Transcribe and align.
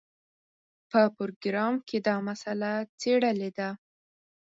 په 0.89 1.01
پروګرام 1.17 1.73
کې 1.87 1.97
دا 2.07 2.15
مسله 2.27 2.71
څېړلې 2.99 3.49
ده. 3.57 3.69